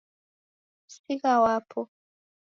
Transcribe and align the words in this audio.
Sigha 0.93 1.33
wapo 1.43 1.79